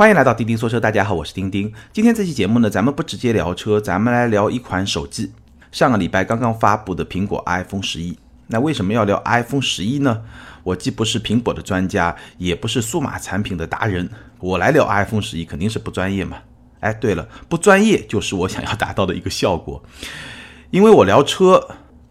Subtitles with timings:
[0.00, 1.70] 欢迎来到钉钉说车，大家好，我是钉钉。
[1.92, 5.30] 今天这期节目呢，咱们不直接聊车，咱们来聊一款手机。
[5.70, 8.18] 上个礼拜刚刚发布的苹果 iPhone 十一。
[8.46, 10.22] 那为什么要聊 iPhone 十一呢？
[10.62, 14.08] 我既不是苹果的专家，也不是数码产品的达人，
[14.38, 16.38] 我来聊 iPhone 十一肯定是不专业嘛。
[16.80, 19.82] 哎，对了，不专业就是我想要达到的一个效果，
[20.70, 21.62] 因为我聊车。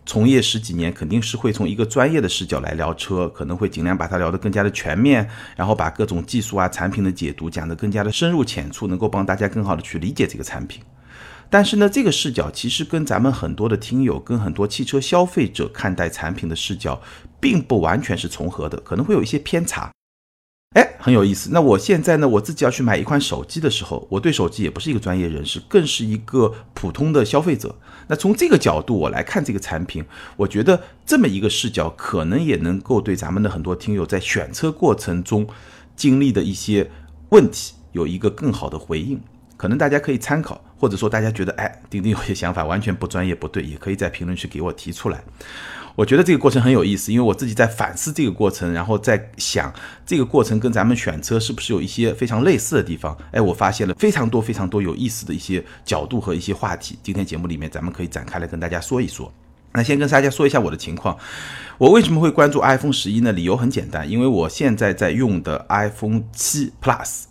[0.10, 10.82] 从业十几年，肯定是会从一个专业的视角来聊车，可能会尽量把它聊得更加的全面，然后把各种技术啊、产品的解读讲得更加的深入浅出，能够帮大家更好的去理解这个产品。
[11.48, 17.00] 但是呢，这个视角其实跟咱们很多的听友、跟很多汽车消费者看待产品的视角，
[17.40, 19.92] 并不完全是重合的，可能会有一些偏差。
[20.76, 21.50] 哎，很有意思。
[21.52, 27.76] 那我现在呢，我自己要去买一款手机的时候，我对手机也不是一个专业人士，更是一个普通的消费者。
[28.08, 30.06] 那从这个角度我来看这个产品，
[30.38, 35.48] 我觉得这么一个视角，可能也能够对咱们的很多听友在选车过程中
[35.96, 36.92] 经历的一些
[37.30, 39.20] 问题有一个更好的回应。
[39.58, 45.22] 可能大家可以参考，或者说大家觉得，哎，丁丁有些想法完全不专业不对，也可以在评论区给我提出来。
[46.00, 49.70] 我觉得这个过程很有意思，因为我自己在反思这个过程，然后在想
[50.06, 53.18] 这个过程跟咱们选车是不是有一些非常类似的地方。
[53.34, 56.98] 哎，我发现了非常多非常多有意思的一些角度和一些话题。
[57.04, 59.30] 今天节目里面咱们可以展开来跟大家说一说。
[59.74, 61.18] 那先跟大家说一下我的情况，
[61.78, 63.34] 我为什么会关注 iPhone 十一呢？
[63.34, 67.24] 理由很简单，因为我现在在用的 iPhone 七 Plus。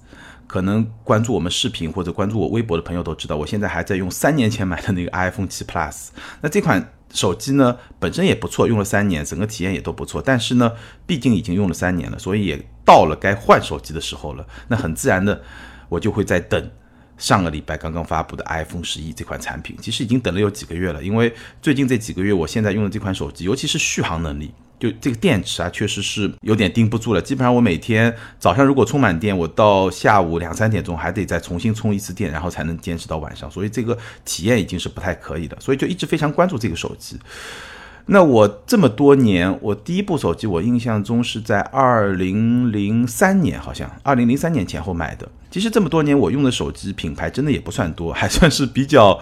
[0.46, 6.08] 可能关注我们视频或者关注我微博的朋友都知道，我现在还在用三年前买的那个 iPhone 7 Plus。
[6.41, 10.23] 那这款手机呢，本身也不错，用了三年，整个体验也都不错。
[10.25, 10.73] 但是呢，
[11.06, 14.47] 毕竟已经用了三年了，所以也到了该换手机的时候了。
[14.69, 15.42] 那很自然的，
[15.89, 16.70] 我就会在等
[17.17, 19.77] 上个礼拜刚刚发布的 iPhone 十一这款产品。
[19.81, 24.53] 其实已经等了有几个月了，因为最近这几个月，我现在用的这款手机，尤其是续航能力。
[24.79, 27.21] 就这个电池啊，确实是有点盯不住了。
[27.21, 33.51] 基本上我每天早上如果充满电，我到下午两三点钟还得再重新充一次电，然后才能坚持到晚上。
[33.51, 35.57] 所以这个体验已经是不太可以的。
[35.61, 37.19] 所以就一直非常关注这个手机。
[38.07, 45.29] 那我这么多年，我第一部手机我印象中是在二零零三年，好像二零零三年前后买的。
[45.51, 49.20] 其实这么多年我用的手机品牌真的也不算多，还算是比较。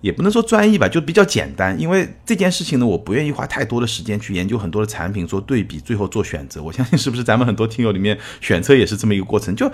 [0.00, 1.78] 也不能说专一吧，就比较简单。
[1.78, 6.62] 因为这件事情呢，我不愿意花太多的时间去研究很多的产品做对比，最后做选择。
[6.62, 9.54] 我相信是不是咱们很多听友里面选车也是这么一个过程？
[9.54, 9.70] 就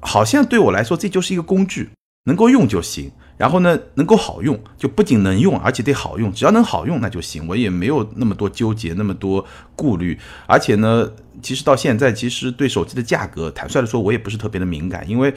[0.00, 1.90] 好像对我来说，这就是一个工具，
[2.24, 3.10] 能够用就行。
[3.36, 6.32] 然后呢，能够好用，就不仅能用，而且得好用。
[6.32, 7.46] 只要能好用，那就行。
[7.46, 9.44] 我也没有那么多纠结，那么多
[9.74, 10.18] 顾虑。
[10.46, 11.12] 而且呢，
[11.42, 15.34] 其实到现在，其实对手机的价格，坦率的说，我也不是特别的敏感，因为。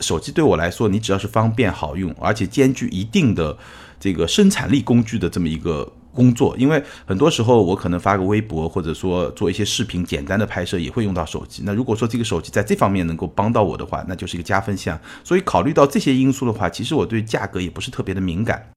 [0.00, 3.56] 手机对我来说，你只要是方便好用，而且兼具一定的
[3.98, 11.62] 这个生产力工具的这么一个工作，因为很多时候我可能发个微博，或者说做一些视频简单的拍摄，也会用到手机。
[11.64, 14.98] 那如果说这个手机在这方面能够帮到我的话，那就是一个加分项。
[15.22, 18.70] 所以考虑到这些因素的话，其实我对价格也不是特别的敏感。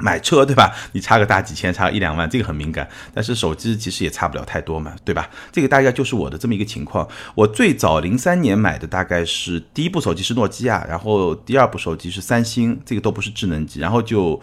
[0.00, 0.74] 买车对吧？
[0.92, 2.88] 你差个大几千，差个一两万，这个很敏感。
[3.14, 5.28] 但是手机其实也差不了太多嘛，对吧？
[5.52, 7.06] 这个大概就是我的这么一个情况。
[7.34, 13.80] 我最早零三年买的大概是第一部手机是诺基亚，然后第二部手机是三星，这个都不是智能机。
[13.80, 14.40] 然后就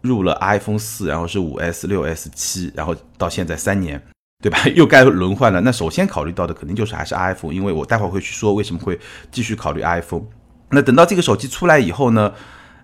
[0.00, 4.02] 入了 iPhone 四，然后是五 S、六 S、七，然后到现在三年，
[4.42, 4.58] 对吧？
[4.74, 5.60] 又该轮换了。
[5.60, 8.98] 那首先考虑到的肯定就是还是 iPhone，因为我待会儿会去说为什么会
[9.30, 10.24] 继续考虑 iPhone。
[10.70, 12.32] 那等到这个手机出来以后呢，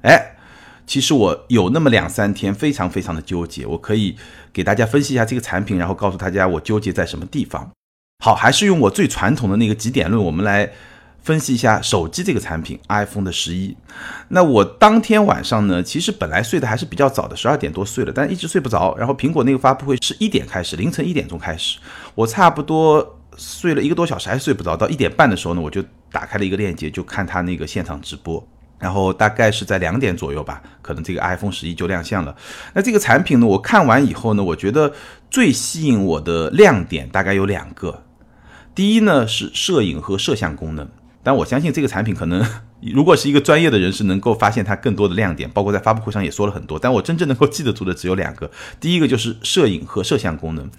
[0.02, 0.34] 哎。
[0.88, 4.16] 其实我有那么两三天非常非常的纠结，我可以
[4.52, 7.70] 给大家分析一下这个产品，然后告诉大家我纠结在什么地方。
[8.24, 10.72] 好，还是用我最传统的那个几点论，我们来
[11.20, 13.76] 分析一下手机这个产品，iPhone 的十一。
[14.28, 18.96] 那我当天晚上呢，其实本来睡的还是比较早的，十二点多睡了，但一直睡不着。
[18.96, 21.78] 然后苹果那个发布会是一点开始，凌晨一点钟开始，
[22.14, 24.74] 我差不多睡了一个多小时还睡不着。
[24.74, 28.42] 到一点半的时候呢，我就打开了一个链接，就看他那个现场直播。
[28.78, 32.34] 然后大概是在两点左右吧，可能这个 iPhone 十一就亮相了。
[32.74, 34.92] 那这个产品呢，我看完以后呢，我觉得
[35.30, 38.04] 最吸引我的亮点大概有两个。
[38.74, 40.88] 第一呢是摄影和摄像功能，
[41.22, 42.46] 但我相信这个产品可能
[42.80, 46.78] 如果是一个专业的人士能够发现它更多的亮点，包括在发布会上也说了很多。
[46.78, 48.48] 但我真正能够记得住的只有两个，
[48.78, 50.70] 第一个就是摄影和摄像功能。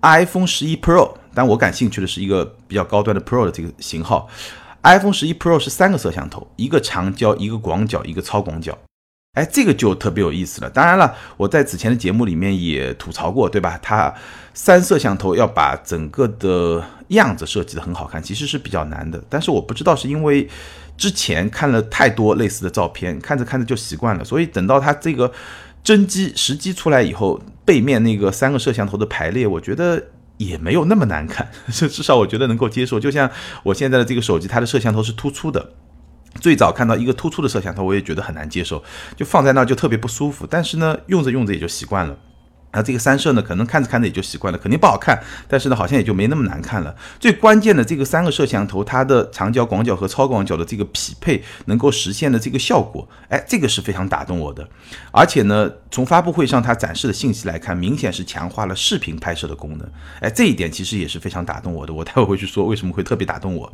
[0.00, 4.28] iPhone 十一 Pro，但我感兴趣的是一个比较高端的 Pro 的这个型号。
[4.86, 8.78] iPhone 十一 Pro 是三个摄像头，一个长焦，一个广角，一个超广角。
[9.32, 10.70] 哎，这个就特别有意思了。
[10.70, 13.76] 当然了，我在此前的节目里面也吐槽过，对吧？
[13.82, 14.14] 它
[14.54, 19.20] 三摄像头要把整个的样子设计的很好看，其实是比较难的。
[19.28, 20.48] 但是我不知道是因为
[20.96, 25.30] 之前看了太多类似的照片，看着看着就习惯了，所以等到它这个
[25.82, 30.02] 真机实机出来以后，背面那个三个摄像头的排列，我觉得。
[30.38, 33.00] 也没有那么难看， 至少我觉得能够接受。
[33.00, 33.30] 就像
[33.62, 35.72] 我现在的这个手机，它的摄像头是突出的，
[36.40, 38.82] 最早看到一个突出的摄像头，我也觉得很难接受，
[39.16, 40.46] 就放在那儿就特别不舒服。
[40.48, 42.16] 但是呢，用着用着也就习惯了。
[42.72, 45.18] 那这个三摄呢，可能看着看着也就习惯了，肯定不好看，
[45.48, 46.94] 但是呢，好像也就没那么难看了。
[47.18, 54.68] 最关键的这个三个摄像头，它的长焦、广角和超广角的这个匹配，能够实现的这个效果，哎，这个是非常打动我的。
[55.10, 59.90] 而且呢，从发布会上它展示的信息来看，明显是强化了视频拍摄的功能，
[60.20, 61.94] 哎，这一点其实也是非常打动我的。
[61.94, 63.72] 我待会回去说为什么会特别打动我。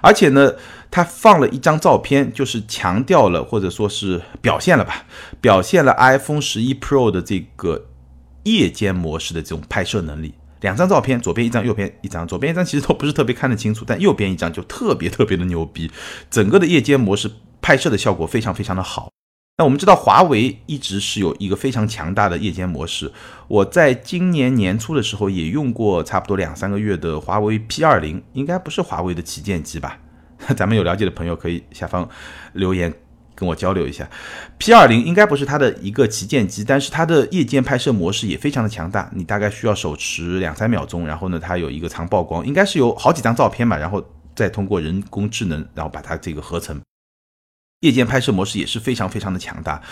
[0.00, 0.52] 而且呢，
[0.90, 5.04] 它放了一张照片，就是强调了或者说是表现了吧，
[5.40, 7.86] 表现了 iPhone 十一 Pro 的这个。
[8.44, 12.26] 夜间模式的这种拍摄能力，两张照片，左边一张，右边一张。
[12.26, 15.90] 左边一张其实都不是特别看得清楚，但右边一张就特别特别的牛逼。
[16.30, 17.30] 整个的夜间模式
[17.60, 19.10] 拍摄的效果非常非常的好。
[19.58, 23.12] 那我们知道华为一直是有一个非常强大的夜间模式。
[23.48, 29.98] 我在今年年初的时候也用过差不多两三个月的华为 P 二零，应该不是华为的旗舰机吧？
[30.56, 32.08] 咱们有了解的朋友可以下方
[32.54, 32.92] 留言。
[33.42, 34.08] 跟我交流一下
[34.56, 39.10] ，P 二零应该不是它的一个旗舰机，但是它的夜间拍摄模式也非常的强大。
[39.12, 44.00] 你大概需要手持两三秒钟，然后呢，它有一个长曝光，应该是有好几张照片吧，然后
[44.36, 46.80] 再通过人工智能，然后把它这个合成。
[47.80, 49.82] 夜间拍摄模式也是非常非常的强大。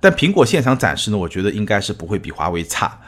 [0.00, 2.98] 但苹果现场展示呢，我觉得应该是不会比华为差。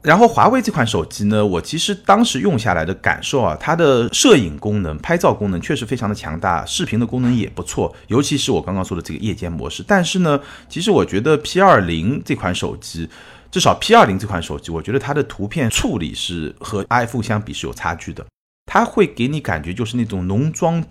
[0.00, 9.84] 然后华为这款手机呢，我其实当时用下来的感受啊，它的摄影功能、拍照功能确实非常的强大，视频的功能也不错，尤其是我刚刚说的这个夜间模式。
[9.86, 13.08] 但是呢，其实我觉得 P 二零这款手机，
[13.50, 18.24] 至少 P 二零这款手机，我觉得它的图片处理是和 iPhone 相比是有差距的，
[18.66, 20.82] 它会给你感觉就是那种浓妆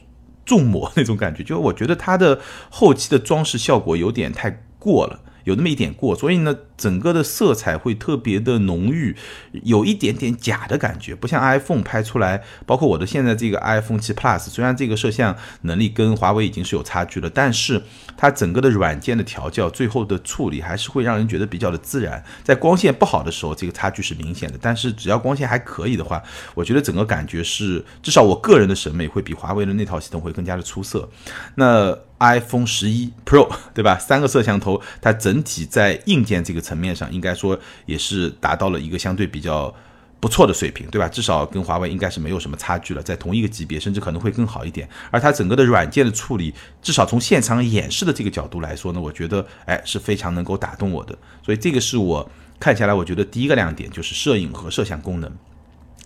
[0.45, 2.37] 重抹那种感觉，就我觉得它的
[2.69, 5.17] 后期的装饰效果有点太过了。
[5.45, 9.15] 有那么一点过，所以呢，整个的色彩会特别的浓郁，
[9.63, 12.43] 有一点点假的感觉，不像 iPhone 拍出来。
[12.65, 17.81] 包括我的现在这个 iPhone 七 Plus，虽然这个摄像能力跟华为已经是有差距了，但是
[18.15, 22.23] 它整个的软件的调教，最后的处理还是会让人觉得比较的自然。
[22.43, 26.21] 在光线不好的时候，这个差距是明显的，但是只要光线还可以的话，
[26.53, 31.09] 我觉得整个感觉是，至少我个人的审美会比华为的那套系统会更加的出色。
[31.55, 31.97] 那。
[32.19, 33.95] iPhone 十一 Pro 对吧？
[33.99, 39.73] 三个摄像头，它整体在硬件这个层面上，应该说也是达到了一个相对比较
[40.19, 41.07] 不错的水平，对吧？
[41.07, 44.89] 至少跟华为应该是没有什么差距了，在同一个级别，甚至可能会更好一点。
[45.11, 51.17] 而它整个的软件的处理，至少从现场演示的这个角度来说呢，我觉得哎是非常能够打动我的。
[51.45, 52.29] 所以这个是我
[52.59, 55.31] 看下来，我觉得第一个亮点就是摄影和摄像功能。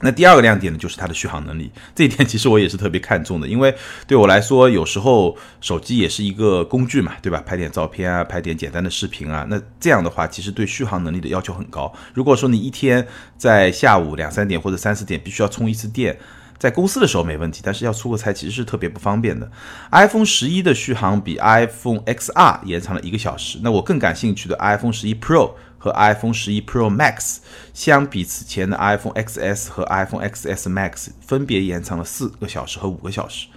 [0.01, 1.71] 那第二个亮点呢，就是它的续航能力。
[1.95, 3.74] 这一点其实我也是特别看重的，因为
[4.07, 7.42] 对我来说，有时候手机也是一个工具嘛，对吧？
[7.45, 11.92] 拍点照片啊，拍点简单的视频啊，那这样的话，其实对续航能力的要求很高。
[12.13, 13.07] 如果说你一天
[13.38, 16.18] 在下午两三点或者三四点必须要充一次电，
[16.57, 19.50] 在公司的时候没问题，但是要出个差其实是特别不方便的。
[19.92, 23.59] iPhone 十一的续航比 iPhone XR 延长了一个小时。
[23.63, 27.38] 那我更感兴趣的 iPhone 十一 Pro 和 iPhone 十一 Pro Max
[27.74, 33.48] 相比，此前的 iPhone XS 和 iPhone XS Max 分别延长了四个小时和五个小时。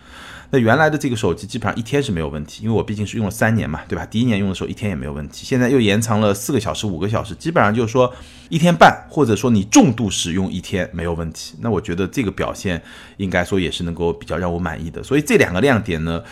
[0.50, 4.06] 那原来的这个手机基本上一天是没有问题，因为我毕竟是用了三年嘛，对吧？
[4.06, 8.14] 第一年用的时候一天也没有问题，现在又延长了四个小时、五个小时，基本上就是说
[8.48, 11.56] 一天半，或者说你重度使用一天没有问题。
[11.60, 12.80] 那我觉得这个表现
[13.16, 15.02] 应该说也是能够比较让我满意的。
[15.02, 16.22] 所以这两个亮点呢，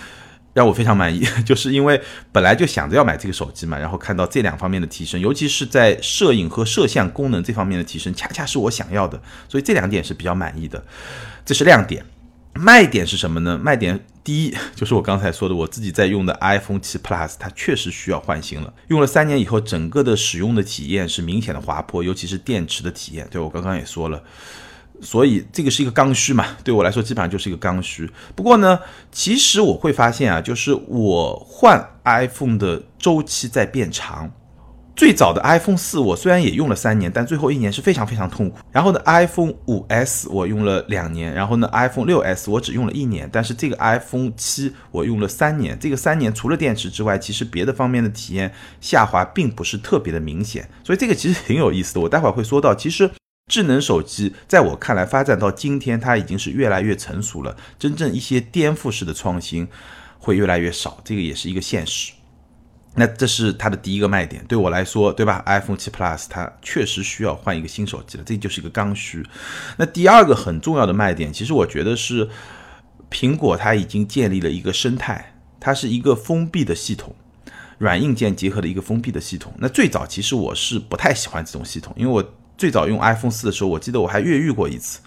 [0.52, 10.85] 让我非常满意， 就是因为本来就想着要买这个手机嘛，然后看到这两方面的提升，尤其是在摄影和摄像功能这方面的提升，恰恰是我想要的，所以这两点是比较满意的，
[11.44, 12.04] 这是亮点。
[12.54, 13.59] 卖点是什么呢？
[13.59, 18.71] 卖点第一 就是我刚才说的，我自己在用的 iPhone 七 Plus，它确实需要换新了。
[18.88, 23.26] 用了三年以后，整个的使用的体验是明显的滑坡，尤其是电池的体验。
[23.30, 24.23] 对我刚刚也说了，
[25.02, 28.11] 所以这个是一个刚需嘛，对我来说基本上就是一个刚需。
[28.35, 28.78] 不过呢，
[29.11, 34.32] 其实我会发现啊，就是我换 iPhone 的周期在变长。
[34.94, 38.59] 最早的 iPhone 四我虽然也用了三年，但最后一年是非常非常痛苦。
[38.71, 45.76] 然后呢，iPhone 五 S 我用了两年，然后呢，iPhone 六 S 我只用了一年，但是这个 iPhone 七我用了三年。
[45.80, 50.68] 这个三年除了电池之外，其实别的方面的体验下滑并不是特别的明显。
[50.85, 52.00] 所以这个其实挺有意思的。
[52.02, 53.11] 我待会儿会说到，其实
[53.52, 57.54] 智能手机在我看来发展到今天，它已经是越来越成熟了。
[57.78, 59.68] 真正一些颠覆式的创新
[60.18, 62.14] 会越来越少，这个也是一个现实。
[62.94, 69.23] 那这是它的第一个卖点，对我来说，对吧？iPhone 七 Plus 它确实需要换一个新手机了，这就是一个刚需。
[69.76, 72.30] 那第二个很重要的卖点，其实我觉得是
[73.11, 77.14] 苹果它已经建立了一个生态，它是一个封闭的系统，
[77.76, 79.52] 软硬件结合的一个封闭的系统。
[79.59, 85.00] 那最早其实我是不太喜欢这种系统，因为我最早用 iPhone 四的时候，我记得我还越狱过一次。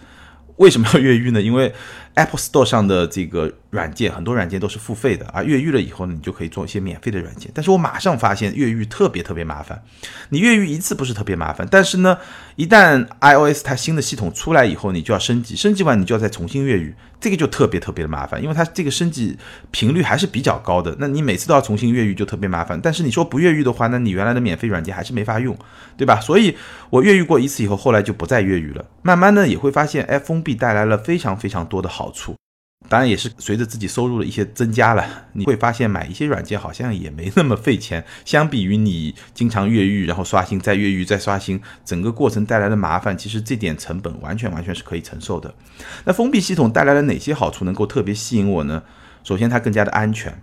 [0.57, 1.41] 为什么要越狱呢？
[1.41, 1.73] 因为
[2.15, 5.43] Apple Store 上的这个软件，很多软件都是付费的啊。
[5.43, 7.51] 越狱了以后呢，你就可以做一些免费的软件。
[7.53, 9.83] 但是我马上发现越狱特别特别麻烦。
[10.29, 12.17] 你越狱一次不是特别麻烦，但是呢，
[12.55, 19.37] 一旦 iOS 它新的系统出来以后，你就要升级，升级完你就要再重新越狱，这个就特别特别的麻烦，因为它这个升级
[19.71, 20.95] 频率还是比较高的。
[20.99, 22.79] 那你每次都要重新越狱就特别麻烦。
[22.81, 25.57] 但是你说不越狱的话，那你原来的免费软件还是没法用，
[25.97, 26.19] 对吧？
[26.21, 26.55] 所以
[26.89, 28.85] 我越狱过一次以后，后来就不再越狱了。
[29.01, 32.35] 慢慢的也会发现，哎，封闭带来了非常非常多的好好处。
[32.87, 38.05] 当然也是随着自己收入的一些增加了，你会发现买一些软件好像也没那么费钱。
[38.23, 45.51] 相比于你经常越狱，然后刷新再越狱再刷新，整个过程带来的麻烦，其实这点成本完全完全是可以承受的。
[46.03, 48.83] 那封闭系统带来了哪些好处能够特别吸引我呢？
[49.23, 50.39] 首先它更加的安全。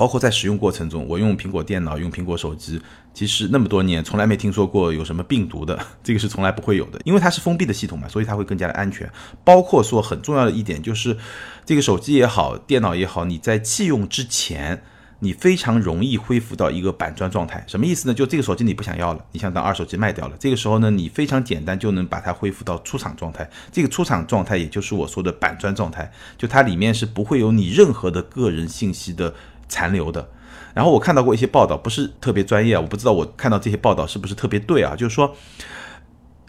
[0.00, 2.80] 包括在使用过程中，我用苹果电脑、用苹果手机，
[3.12, 9.06] 其实那么多年从来没听说过有什么病毒的， 这个是从来不会有的，因为它是封闭的系统嘛，所以它会更加的安全。
[9.44, 11.14] 包括说很重要的一点就是，
[11.66, 14.82] 这个手机也好，电脑也好，你在弃用之前，
[15.18, 17.62] 你非常容易恢复到一个板砖状态。
[17.66, 18.14] 什么意思呢？
[18.14, 23.46] 就这个手机你不想要了，你想当二手机卖掉了，这个时候呢，你非常简单就能把它恢复到出厂状态。
[23.70, 29.34] 这个出厂状态也就是我说的板砖状态，就它里面是不会有你任何的个人信息的。
[29.70, 30.28] 残留的，
[30.74, 34.94] 然后我看到过一些报道，不是特别专业，我不知道我看到这些报道是不是特别对啊？
[34.94, 35.34] 就是说，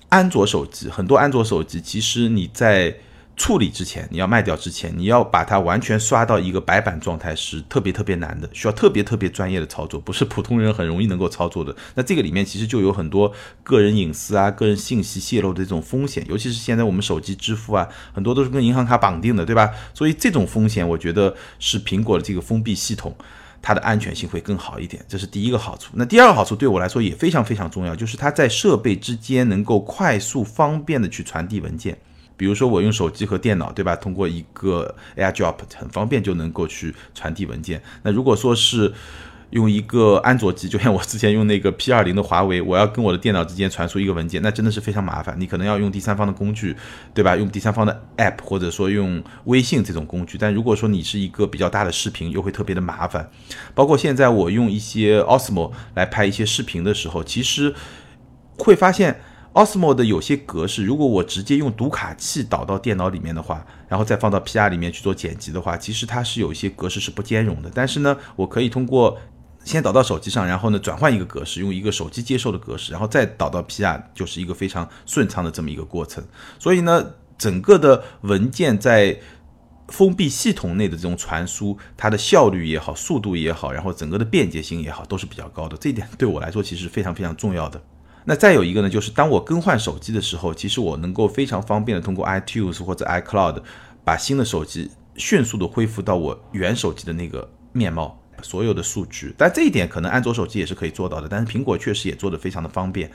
[0.10, 2.98] 安卓手机很多安卓手机，其实你在
[3.42, 11.76] 处理之前，你要卖掉之前，你要把它完全刷到一个白板状态是特别特别难的，需要特别特别专业的操作，不是普通人很容易能够操作的。
[11.96, 13.34] 那这个里面其实就有很多
[13.64, 19.72] 个人隐私啊、个人信息泄露的这种风险，尤其是现在我们手机支付啊，很多都是跟银行卡绑定的，对吧？
[19.96, 23.16] 所以这种风险，我觉得是苹果的这个封闭系统，
[23.60, 25.90] 它的安全性会更好一点，这是第一个好处。
[25.96, 31.98] 那第二个好处对我来说也非常非常重要，就是它在设备之间能够快速方便的去传递文件。
[32.42, 33.96] 比如说我用手机和电脑，对吧？
[33.96, 37.80] 通过一个 AirDrop 很方便就能够去传递文件。
[38.02, 38.92] 那如果说是
[39.52, 45.40] 用一个安卓机，就像我之前用那个 P 二零的华为，我要跟我的电脑之间传输一个文件，那真的是非常麻烦。
[45.40, 46.76] 你可能要用第三方的工具，
[47.14, 47.36] 对吧？
[47.36, 50.36] 用第三方的 App 或者说用微信这种工具。
[50.40, 53.30] 但如果说你是一个比较大的视频，又会特别的麻烦。
[53.76, 57.76] 包括现在我用一些 Osmo 来拍一些视频的时候，其实
[58.58, 59.22] 会发现。
[59.54, 67.70] Osmo 的有些格式，如果我直接用读卡器导到电脑里面的话，然后再放到 PR 里面去做剪辑的话，其实它是有一些格式是不兼容的。
[67.74, 69.18] 但是呢，我可以通过
[69.66, 76.24] 先导到手机上，然后呢转换一个格式，用一个手机接受的格式，然后再导到 PR，就是一个非常顺畅的这么一个过程。
[76.58, 77.06] 所以呢，
[77.38, 79.20] 整个的文件在
[79.90, 85.76] 封闭系统内的这种传输，它的效率也好，速度也好，然后整个的便捷性也好，都是比较高的。
[85.76, 87.82] 这一点对我来说其实非常非常重要的。
[88.26, 93.62] 那再有一个呢，就是当我更换手机的时候，其实我能够非常方便的通过 iTunes 或者 iCloud
[94.04, 99.34] 把新的手机迅速的恢复到我原手机的那个面貌，所有的数据。
[99.38, 103.12] 但这一点可能安卓手机也是可以做到的，但是苹果确实也做得非常的方便。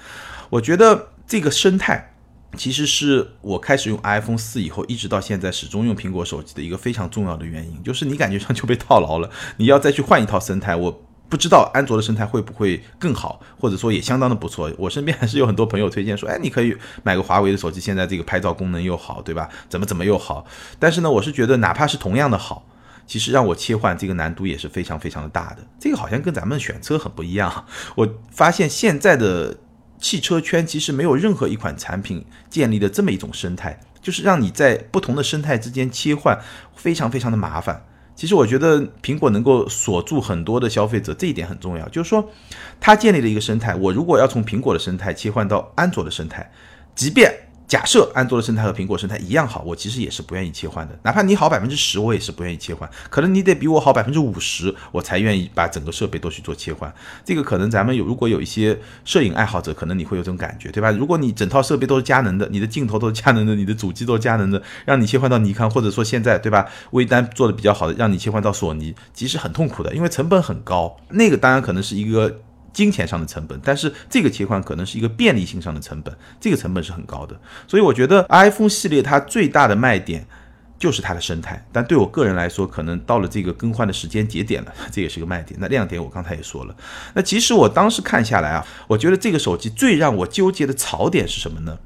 [0.50, 2.14] 我觉得这个生态
[2.56, 11.02] 其实是我开始用 iPhone 四以后一直到现在始终用苹果手机的一个非常重要的原因，就是你感觉上就被套牢了，你要再去换一套生态，我。
[11.28, 14.70] 不知道安卓的生态会不会更好，或者说也相当的不错。
[14.78, 19.48] 我身边还是有很多朋友推荐说，哎，你可以买个华为的手机，现在这个拍照功能又好，对吧？
[19.68, 20.46] 怎么怎么又好？
[20.78, 22.64] 但是呢，我是觉得哪怕是同样的好，
[23.06, 25.58] 其实让我切换这个难度也是非常非常的大的。
[25.80, 27.64] 这个好像跟咱们选车很不一样。
[27.96, 29.56] 我发现现在的
[29.98, 36.38] 汽车圈其实没有任何一款产品建立的这么一种生态，就是让你在不同的生态之间切换
[36.76, 37.84] 非常非常的麻烦。
[38.16, 41.88] 其实我觉得苹果能够锁住很多的消费者，这一点很重要。
[41.90, 42.28] 就是说，
[42.80, 46.50] 它建立了一个生态，我如果要从苹果的生态切换到安卓的生态，
[46.96, 47.45] 即便。
[47.68, 50.96] 假设安卓的生态和苹果生态一样好，我其实也是不愿意切换的。
[51.02, 52.88] 哪怕你好百分之十，我也是不愿意切换。
[53.10, 56.92] 可能你得比我好百分之五十，我才愿意把整个设备都去做切换。
[57.24, 60.92] 这个可能咱们有，如果有一些摄影爱好者，可能你会有这种感觉，对吧？
[60.92, 66.66] 如果你整套设备都是佳能的，你的镜头都是佳能的，你的主机都是佳能的，让你切换到尼康，或者说现在，对吧？
[66.92, 70.96] 微单做的比较好的，让你切换到索尼，其实很痛苦的，因为成本很高。
[71.10, 72.42] 那个当然可能是一个。
[72.76, 77.34] 金钱上的成本，但是这个切换可能是一个便利性上的成本，这个成本是很高的。
[77.66, 80.26] 所以我觉得 iPhone 系列它最大的卖点
[80.78, 85.58] 就是它的生态，但对我个人来说，可能到了这个更换的时间节点了，这也是个卖点。
[85.58, 86.76] 那亮点我刚才也说了，
[87.14, 91.78] 那其实我当时看下来啊，我觉得这个手机最让我纠结的槽点是什么呢？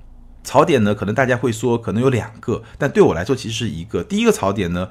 [0.42, 4.02] 槽点呢，可能大家会说可能有两个，但对我来说其实是一个。
[4.02, 4.88] 第一个槽点呢，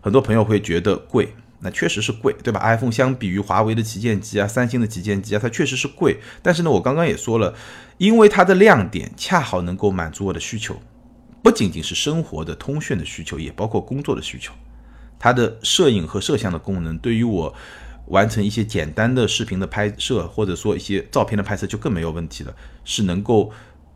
[0.00, 1.34] 很多朋友会觉得贵。
[1.64, 6.20] 那确实是贵，对吧？iPhone 相比于华为的旗舰机啊、三星的旗舰机啊，它确实是贵。
[6.42, 7.54] 但是呢，我刚刚也说了，
[7.96, 10.76] 因为它的亮点恰好能够满足我的需求，
[11.42, 14.52] 不仅仅是生活的通讯的需求，也包括工作的需求。
[15.18, 17.54] 它的摄影和摄像的功能，对于我
[18.08, 22.54] 完成一些简单的视频的拍摄，或者说一些照片的拍摄就更没有问题了，
[22.84, 23.50] 是能够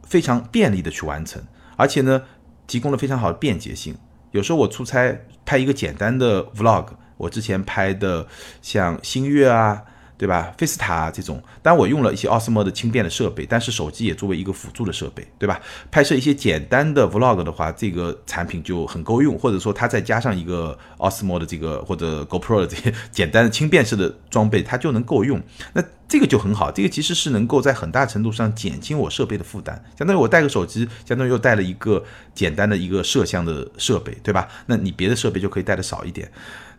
[0.04, 1.42] 非常便利的去完成，
[1.76, 2.22] 而且呢，
[2.66, 3.94] 提供了非常好的便捷性。
[4.30, 6.86] 有时候我出差拍一个简单的 vlog，
[7.18, 8.26] 我之前拍的
[8.62, 9.82] 像星月啊。
[10.18, 10.52] 对吧？
[10.58, 15.60] 菲斯塔这种，当然我用了一些 Osmo 的轻便的设备，但是手机也作为一个辅助的设备，对吧？
[15.92, 25.40] 拍摄一些简单的 Vlog 的话，这个产品就很够用，或者说它再加上一个 Osmo 的这个或者 GoPro 的这些简单的轻便式的装备，它就能够用。
[25.72, 34.48] 那这个就很好，这个其实是能够在很大程度上减轻我设备的负担，相当于我带个手机，相当于又带了一个简单的一个摄像的设备，对吧？
[34.66, 36.28] 那你别的设备就可以带的少一点，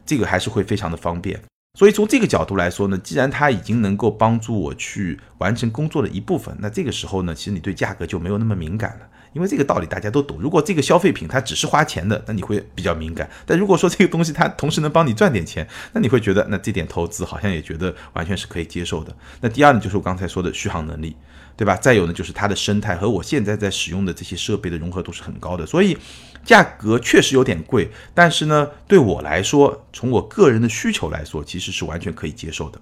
[0.10, 1.40] 这个还是会非常的方便。
[1.78, 10.40] 所以从这个角度来说呢，既然它已经能够帮助我去完成工作的一部分，那这个时候呢，其实你对价格就没有那么敏感了，因为这个道理大家都懂。
[10.42, 19.16] 如果这个消费品它只是花钱的，那你会比较敏感；但如果说这个东西它同时能帮你赚点钱，那你会觉得那这点投资好像也觉得完全是可以接受的。
[19.40, 21.16] 那第二呢，就是我刚才说的续航能力。
[21.60, 21.76] 对吧？
[21.76, 25.98] 再有呢，就是它的生态和我现在在使用的这些设备的融合度是很高的，所以
[26.46, 32.80] 价格确实有点贵，但是呢，对我来说，从我个人的需求来说，其实是完全可以接受的。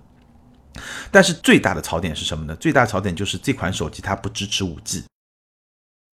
[1.09, 2.55] 但是最大的槽点是什么呢？
[2.57, 5.05] 最大槽点就是这款手机它不支持五 G，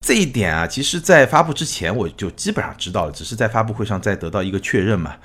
[0.07, 5.17] 这一点啊，其实在发布之前我就基本上知道了，只是在发布会上再得到一个确认嘛，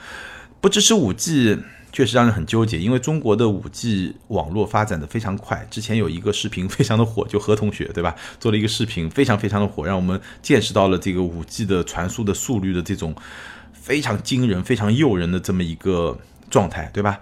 [0.60, 1.58] 不支持五 G。
[1.91, 5.67] 确实让人很纠结，因为中国的五 G 网络发展的非常快。
[5.69, 13.15] 之前有一个视频非常的火，就何同学对吧，做了一个视频非常非常的火，让我们见识到了这个五 G 的传输的速率的这种
[13.74, 16.17] 非常惊人、非常诱人的这么一个
[16.50, 17.19] 状态，对吧？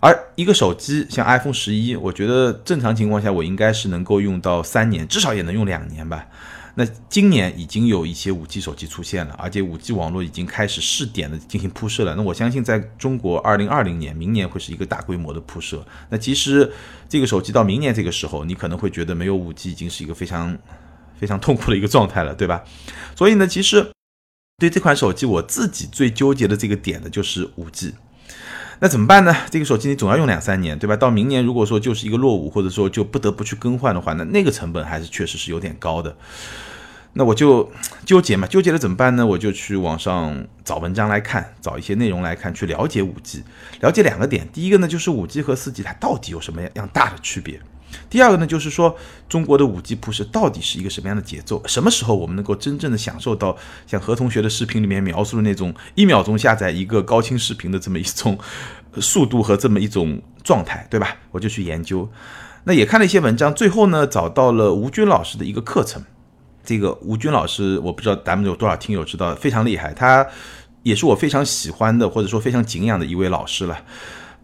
[0.00, 6.26] 而一个手机像 iPhone 十一，我觉得正常情况下我应该是能够用到三年，至少也能用两年吧。
[6.74, 12.14] 那今年已经有一些五 G 手机出现了，而且五 G 网络已经开始试点的进行铺设了。
[12.14, 15.86] 那我相信，在中国，二零二零年明年会是一个大规模的铺设。
[16.08, 16.72] 那其实
[17.08, 20.56] 这个手机到明年这个时候，你可能会觉得没有五 G 已经是一个非常
[21.18, 22.64] 非常痛苦的一个状态了，对吧？
[23.14, 23.92] 所以呢，其实
[24.56, 27.94] 对这款手机，我自己最纠结的这个点呢，就是五 G。
[28.82, 29.32] 那怎么办呢？
[29.48, 30.96] 这个手机你总要用两三年，对吧？
[30.96, 36.16] 到明年如果说就是一个落伍，或者说就不得不去更换的话，那那个成本还是确实是有点高的。
[37.12, 37.70] 那我就
[38.04, 39.24] 纠结嘛，纠结了怎么办呢？
[39.24, 43.44] 我就去网上找文章来看，找一些内容来看，去了解五 G，
[43.78, 44.48] 了解两个点。
[44.52, 47.60] 第一个呢，就是五 G 和四 G 它到底有什么样大的区别？
[48.08, 48.96] 第二个呢，就是说
[49.28, 51.62] 中国的五 G 铺设到底是一个什么样的节奏？
[51.66, 58.38] 什么时候我们能够真正的享受到像何同学的视频里面描述的那种一秒钟下载一个高清视频的这么一种
[59.00, 61.16] 速度和这么一种状态，对吧？
[61.30, 62.08] 我就去研究，
[62.64, 66.04] 那也看了一些文章，最后呢找到了吴军老师的一个课程。
[66.64, 70.26] 这个吴军老师，我不知道咱们有多少听友知道，非常厉害，他
[70.82, 73.78] 也是我非常喜欢的或者说非常敬仰的一位老师了。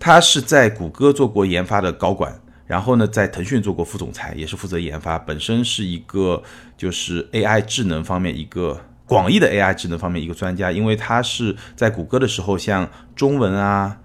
[0.01, 2.41] 他是在谷歌做过研发的高管。
[2.69, 6.43] 然后呢，在腾讯做过副总裁，也是负责研发，本身是一个
[6.77, 13.99] 就是 AI 智能方面一个广义的 AI 智能方面一个专家，因为他是在谷歌的时候，像中文啊、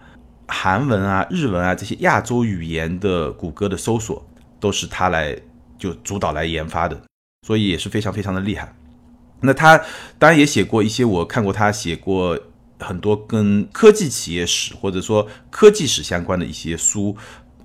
[0.48, 4.26] 韩文啊、日文啊这些亚洲语言的谷歌的搜索
[4.62, 5.38] 都是他来
[5.78, 6.98] 就主导来研发的，
[7.46, 8.74] 所以也是非常非常的厉害。
[9.42, 9.78] 那他
[10.18, 12.40] 当然也写过一些，我看过他写过
[12.80, 17.18] 很多跟科技企业史或者说科技史相关的一些书。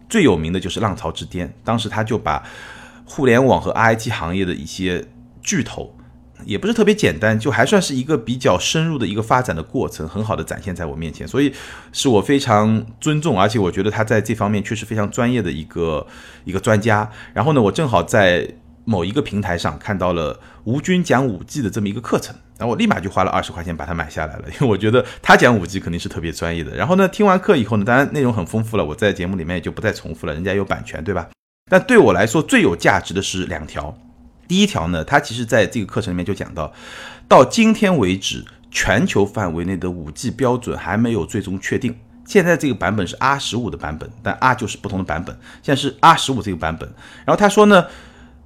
[0.09, 2.43] 最有名的就是《浪潮之巅》，当时他就把
[3.05, 5.05] 互联网和 IT 行业的一些
[5.43, 5.95] 巨头，
[6.45, 11.53] 也不是特别简单，就还算是一个比较深入的一个发展的过程，很好的展现在我面前，所以
[11.93, 16.07] 是我非常尊重，而且我觉得他在这方面确实非常专业的一个
[16.45, 17.11] 一个专家。
[17.35, 18.49] 然后呢，我正好在
[18.89, 22.35] 某一个平台上看到了吴军讲五 G 的这么一个课程。
[22.57, 26.75] 然后我立马就花了二十块钱把它买下来了，因为我觉得他讲五 G 肯定是特别专业的。
[26.75, 31.29] 然后呢，听完课以后呢，当然内容很丰富了，我在节目里面也就不再重复了，人家有版权，对吧？
[31.71, 33.95] 但对我来说最有价值的是两条。
[34.49, 36.73] 第一条呢，他其实在这个课程里面就讲到，
[37.29, 41.95] 到今天为止，全球范围内的五 G 标准还没有最终确定。
[42.25, 46.89] 现在这个版本是 R 十五的版本，但 R 就是不同的版本，现在是 R 十五这个版本。
[47.25, 47.87] 然后他说呢。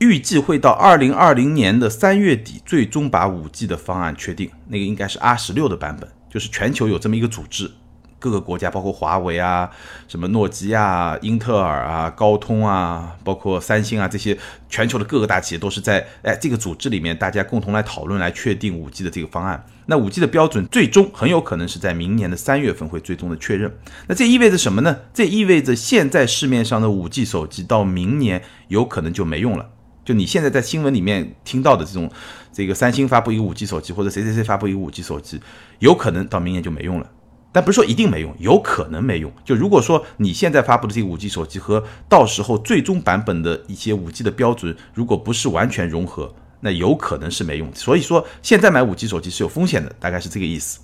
[0.03, 4.51] 预计会到二零二零年的三月底，最终把五 G 的方案确定。
[4.67, 7.71] 那个应该是 R 十六的版本，就是全球有这么一个组织，
[8.19, 9.71] 各个国家，包括华为啊、
[10.09, 14.37] 什么诺基亚、英特尔啊、高通啊，包括三星啊这些
[14.69, 19.65] 全球的各个大企业都是在哎这个组织里面，大家共同来讨论来确定五 G 的这个方案。
[19.87, 23.73] 那五 G 的标准最终很有可能是在明年的三月份会最终的确认。
[24.07, 24.97] 那这意味着什么呢？
[25.13, 29.69] 这意味着现在市面上的五 G 手机到明年有可能就没用了。
[30.05, 32.11] 就你现在在新闻里面听到的这种，
[32.53, 35.41] 这个三星发布一个五 G 手机，或者谁谁谁发布一个五 G 手机，
[35.79, 37.11] 有可能到明年就没用了。
[37.55, 39.31] 但不是说一定没用，有可能没用。
[39.45, 47.73] 就如果说你现在发布的这个五 G 手机和到时候最终版本的一些五 G 的标准，如果不是完全融合，那有可能是没用。
[47.75, 50.81] 所以说现在买五 G 手机是有风险的，大概是这个意思。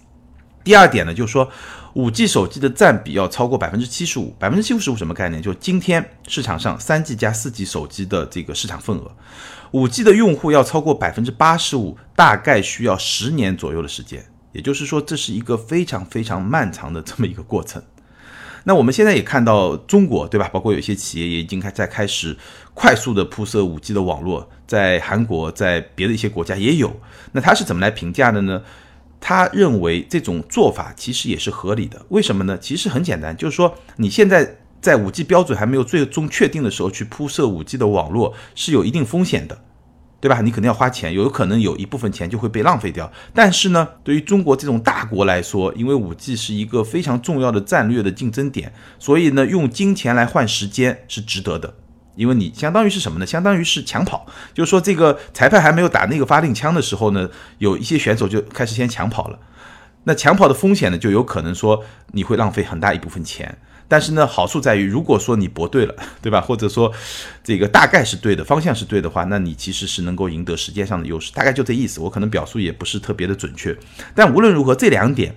[0.62, 1.50] 第二点呢，就是说
[1.94, 5.42] 五 G 手机的占比要超过百分之七十五，百分之七十五什么概念？
[5.42, 9.11] 就今天市场上三 G 加四 G 手机的这个市场份额，
[9.72, 14.24] 五 G 的用户要超过百分之八十五，大概需要十年左右的时间。
[14.53, 17.83] 也就是说，这是一个非常非常漫长的这么一个过程。
[18.64, 20.48] 那我们现在也看到中国，对吧？
[20.53, 22.37] 包括有些企业也已经开在开始
[22.74, 27.01] 快速的铺设五 G 的网络，在韩国，在别的一些国家也有。
[27.33, 28.62] 那他是怎么来评价的呢？
[29.20, 32.04] 他认为这种做法其实也是合理的。
[32.09, 32.59] 为什么呢？
[32.59, 39.59] 其实很简单，就是说你现在在五 G 标准还没有最终确定的时候去铺设五 G 的网络是有一定风险的。
[40.20, 40.40] 对吧？
[40.40, 43.09] 你肯定要花钱，有可能有一部分钱就会被浪费掉。
[43.33, 51.72] 但是呢，对于中国这种大国来说，因为五 G 是一个非常重要的战略的竞争点，所以呢，用金钱来换时间是值得的。
[52.18, 53.24] 因为你相当于是什么呢？
[53.24, 59.38] 相当于是抢跑，就是说这个裁判还没有打那个发令枪的时候呢，有一些选手就开始先抢跑了。
[60.02, 63.57] 那抢跑的风险呢，就有可能说你会浪费很大一部分钱。
[63.90, 66.40] 但是呢，好处在于，如果说你博对了， 对吧？
[66.40, 66.92] 或者说，
[67.42, 71.33] 这个大概是对的，方向是对的话，那你其实是能够赢得时间上的优势。
[71.33, 73.74] 大概就这意思，我可能表述也不是特别的准确。
[74.14, 75.35] 但无论如何，这两点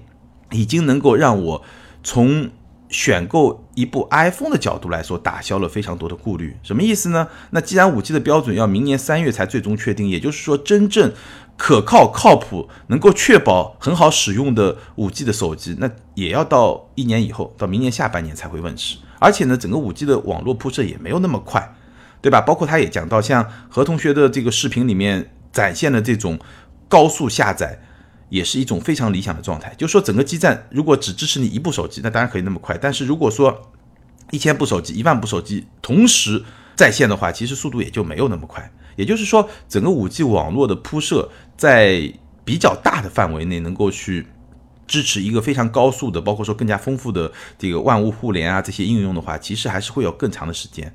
[0.52, 1.64] 已经能够让我
[2.04, 2.50] 从
[2.92, 6.56] 选购一部 iPhone 的角度来说，打消了非常多的顾虑。
[6.62, 7.28] 什么意思呢？
[7.50, 11.12] 那既然五 G 的标准要明年三月才最终确定，也就是说，真正
[11.58, 18.98] 可靠、靠谱，能够确保很好使用的五 G 的手机，那也要到一年以后，到明年下半年才会问世。
[19.20, 21.76] 而且呢，整个五 G 的网络铺设也没有那么快，
[22.22, 22.42] 对吧？
[22.42, 26.38] 包括他也讲到，像何同学的这个视频里面展现的这种
[26.90, 27.80] 高速下载，
[28.32, 29.76] 也是一种非常理想的状态。
[29.78, 32.78] 就是说，整个基站如果只支持你一部手机，那当然可以那么快。
[32.78, 33.70] 但是如果说
[34.32, 36.42] 一千部手机、一万部手机同时
[36.76, 38.72] 在线的话，其实速度也就没有那么快。
[38.96, 42.12] 也就是说，整个五 G 网络的铺设在
[42.46, 44.26] 比较大的范围内能够去
[44.88, 50.94] 支持一个非常高速的，包括说更加丰富的这个万物互联啊这些应用的话，其实还是会有更长的时间。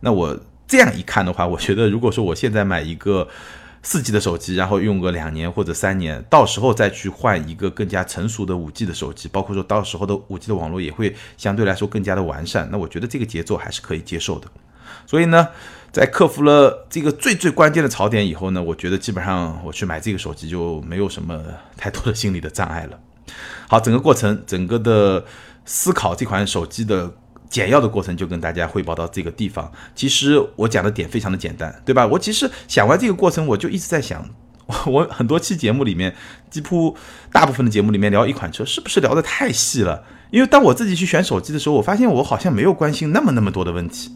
[0.00, 3.26] 那我这样一看的话，我觉得如果说我现在买一个
[3.82, 12.68] 四 G 的手机，然后用个两年或者三年，到时候再去换一个更加成熟的五 G 的手机，包括说到时候的五 G 的网络也会相对来说更加的完善。
[12.70, 14.46] 那我觉得这个节奏还是可以接受的。
[15.06, 15.48] 所以呢。
[15.90, 21.42] 在克服了这个最最关键的槽点以后呢，我觉得基本上我去买这个手机就没有什么
[21.78, 23.00] 太多的心理的障碍了。
[23.66, 25.24] 好，整个过程，整个的
[25.64, 27.10] 思考这款手机的
[27.48, 29.70] 简要的过程就跟大家汇报到这个地方。
[29.94, 32.06] 其实我讲的点非常的简单，对吧？
[32.06, 34.28] 我其实想完这个过程，我就一直在想，
[34.86, 36.14] 我很多期节目里面，
[36.50, 36.96] 几乎
[37.32, 40.04] 大部分的节目里面聊一款车，是不是聊得太细了？
[40.30, 44.10] 因为当我自己去选手机的时候，我发现我好像没有关心那么那么多的问题。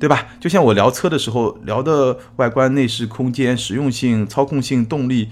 [0.00, 0.26] 对吧？
[0.38, 5.30] 就像我聊车的时候聊的外观、内饰、空间、实用性、操控性、动力、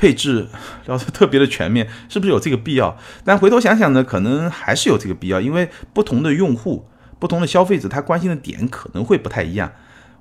[0.00, 0.46] 配置，
[0.86, 2.96] 聊得特别的全面，是不是有这个必要？
[3.22, 9.70] 但回头想想呢，可能还是有这个必要，因为不同的用户、不同的消费者，他关心的点可能会不太一样。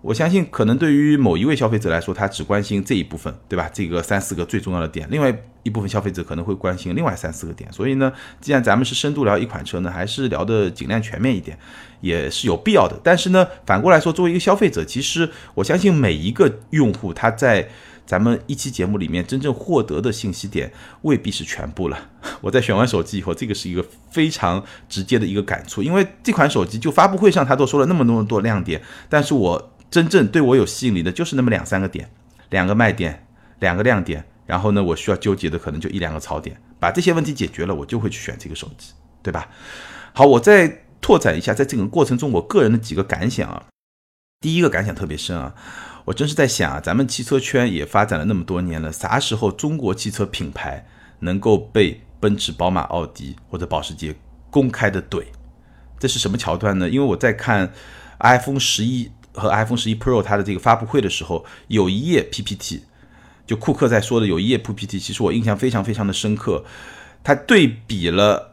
[0.02, 3.70] 我相信，可能对于某一位消费者来说，他只关心这一部分，对吧？
[3.74, 5.08] 这个三四个最重要的点。
[5.12, 7.72] 另外一部分消费者可能会关心另外三四个点。
[7.72, 11.58] 所以呢，既然咱们是深度聊一款车呢，还是聊的尽量全面一点，
[12.00, 12.98] 也是有必要的。
[13.04, 17.68] 但是呢，反过来说，作为一个消费者，其实我相信每一个用户他在
[18.10, 22.10] 咱们一期节目里面真正获得的信息点未必是全部了。
[22.42, 29.72] 我在选完手机以后，这个是一个非常直接的一个感触，因为这款手机就发布会上他都说了那么那么多亮点，但是我。
[29.92, 32.08] 真正对我有吸引力的，就是那么两三个点，
[32.52, 33.26] 两个卖点，
[33.58, 34.24] 两个亮点。
[34.46, 36.56] 然后呢，我需要纠结的可能就一两个槽点。
[36.80, 38.94] 把这些问题解决了，我就会去选这个手机，
[39.24, 39.50] 对吧？
[40.14, 43.66] 好，我再拓展一下，在这个过程中，我个人的几个感想啊。
[44.42, 45.56] 第一个感想特别深啊，
[46.06, 50.86] 我真是在想啊，咱们汽车圈也发展了那么多年了，啥时候中国汽车品牌
[51.20, 54.16] 能够被奔驰、宝马、奥迪或者保时捷
[54.50, 55.24] 公开的怼？
[56.00, 56.90] 这是什么桥段呢？
[56.90, 57.72] 因为我在看
[58.20, 59.12] iPhone 十一。
[59.32, 62.82] 和 iPhone 十一 Pro 它的这个发布会的时候，有一页 PPT，
[63.46, 66.66] 就库克在说的有一页 PPT，其实我印象非常非常的深刻。
[67.24, 68.49] 他对比了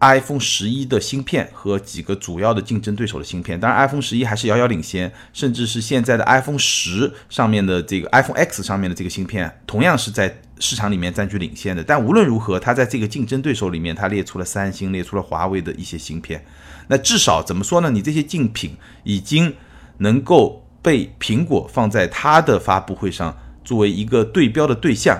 [0.00, 11.84] iPhone 十一的芯片和几个主要的竞争对手的芯片，当然 iPhone 十一还是遥遥领先，甚至是现在的 iPhone 十上面的这个 iPhone X 上面的这个芯片，同样是在市场里面占据领先的。
[11.84, 16.44] 但无论如何，它在这个竞争对手里面，它列出了三星，列出了华为的一些芯片。
[16.88, 17.90] 那至少怎么说呢？
[17.90, 19.54] 你这些竞品已经。
[20.02, 25.14] 能够被苹果放在它的发布会上作为一个对标的对象，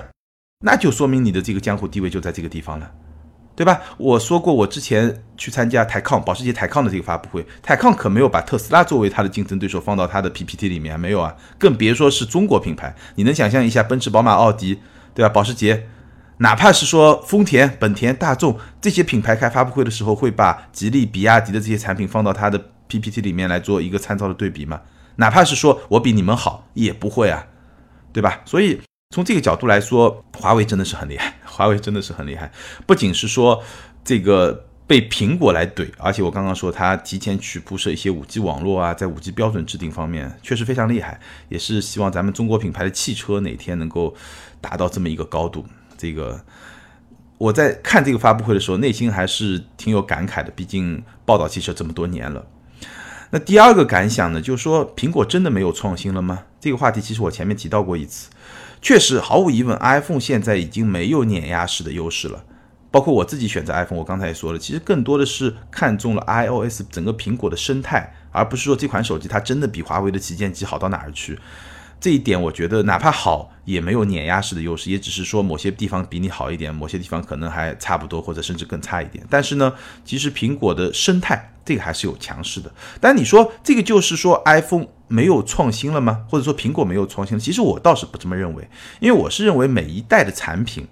[0.65, 2.91] 那就说明你的这个江湖地位就在这个地方了，
[3.53, 3.81] 对吧？
[3.97, 12.95] 我说过，我之前去参加台康保时捷台康的这个发布会，台康可没有把特斯拉作为它的竞争对手放到它的 PPT 里面，没有啊，更别说是中国品牌。
[13.15, 14.79] 你能想象一下，奔驰、宝马、奥迪，
[15.13, 15.29] 对吧？
[15.29, 15.87] 保时捷，
[16.37, 24.81] 哪怕是说丰田、本田、大众这些品牌开发布会的时候，会把吉利、比亚迪的这些产品放到它的 PPT 里面来做一个参照的对比吗？
[25.17, 27.45] 哪怕是说我比你们好，也不会啊，
[28.13, 28.41] 对吧？
[28.45, 28.81] 所以。
[29.11, 31.35] 从这个角度来说，华为真的是很厉害。
[31.43, 32.49] 华为真的是很厉害，
[32.87, 33.61] 不仅是说
[34.05, 41.19] 这个被苹果来怼，而且我刚刚说它提前去铺设一些五 G 网络啊，在五 G 标准制定方面确实非常厉害，
[41.49, 44.15] 也是希望咱们中国品牌的汽车哪天能够
[44.61, 45.65] 达到这么一个高度。
[45.97, 46.41] 这个
[47.37, 52.47] 我在看这个发布会的时候，内心还是挺有感慨的，毕竟报道汽车这么多年了。
[53.31, 56.43] 那第二个感想呢，就是说苹果真的没有创新了吗？
[56.61, 58.29] 这个话题其实我前面提到过一次。
[58.81, 62.43] 确实，毫无疑问，iPhone 现在已经没有碾压式的优势了。
[62.89, 71.39] 包括我自己选择 iPhone，我刚才也说了，其实更多的是看中了 iOS 整个苹果的生态，而不是说这款手机它真的比华为的旗舰机好到哪儿去。
[72.01, 79.23] 这一点我觉得，哪怕好，也没有碾压式的优势，也只是说某些地方比你好一点，某些地方可能还差不多，或者甚至更差一点。
[79.29, 79.71] 但是呢，
[80.03, 82.73] 其实苹果的生态这个还是有强势的。
[82.99, 84.87] 但你说这个就是说 iPhone。
[85.11, 86.23] 没有创新了吗？
[86.29, 87.37] 或者说苹果没有创新？
[87.37, 88.69] 其实我倒是不这么认为，
[89.01, 90.87] 因为我是认为每一代的产品，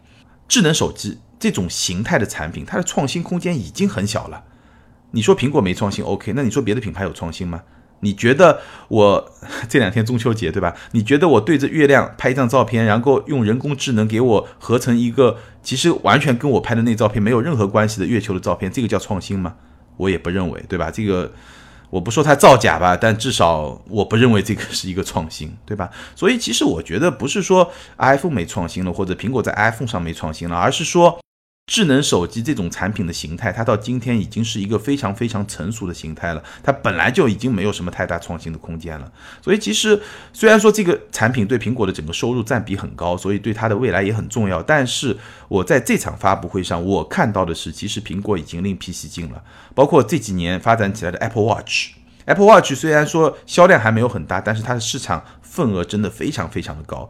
[0.45, 4.43] 智能手机这种形态的产品，它的创新空间已经很小了。
[5.12, 6.34] 你说苹果没创新，OK？
[6.36, 7.63] 那你说别的品牌有创新吗？
[8.01, 9.32] 你觉得我
[9.69, 10.75] 这两天中秋节对吧？
[10.91, 19.55] 你觉得我对着月亮拍一张照片，然后用人工智能给我合成一个其实完全跟我拍的那照片没有任何关系的月球的照片，这个叫创新吗？
[19.95, 20.91] 我也不认为，对吧？
[20.91, 21.32] 这个。
[21.89, 25.89] 我不说它造假吧，但至少我不认为这个是一个创新，对吧？
[26.15, 31.19] 所以其实我觉得不是说 iPhone 没创新了，或者苹果在 iPhone 上没创新了，而是说。
[31.69, 36.43] 智能手机这种产品的形态，它到今天已经是一个非常非常成熟的形态了。
[36.63, 39.12] 它本来就已经没有什么太大创新的空间了。
[39.39, 40.01] 所以，其实
[40.34, 44.63] 虽然说这个产品对苹果的整个收入占比很高，所以对它的未来也很重要。
[44.63, 45.15] 但是，
[45.47, 49.43] 我在这场发布会上，我看到的是，其实苹果已经另辟蹊径了。
[49.75, 57.08] 包括这几年发展起来的 Apple Watch，Apple Watch 虽然说销量还没有很大，但是它的市场份额真的非常非常的高。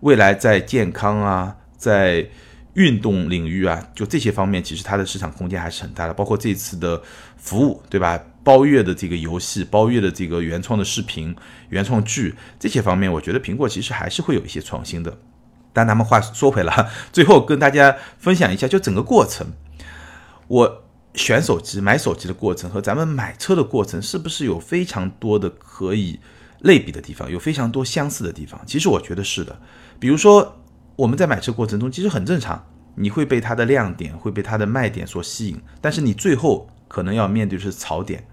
[0.00, 2.28] 未来在健康啊，在
[2.74, 6.14] 运动领域啊，就这些方面，其实它的市场空间还是很大的。
[6.14, 7.00] 包括这次的
[7.36, 8.20] 服务，对吧？
[8.42, 11.34] 包月的这个游戏，包月的这个原创的视频、
[11.70, 15.16] 原创剧这些方面，我觉得苹果其实还是会有一些创新的。
[15.72, 19.46] 但咱们话说回来，最后跟大家分享一下，就整个过程，
[20.48, 20.84] 我
[21.14, 26.18] 选手机、买手机的过程和咱们买车的过程，是不是有非常多的可以
[26.58, 28.60] 类比的地方，有非常多相似的地方？
[28.66, 29.58] 其实我觉得是的，
[29.98, 30.60] 比如说。
[30.96, 38.26] 我们在买车过程中其实很正常，你会被它的亮点，会被它的卖点所吸引，但是你最后可能要面对的是槽点。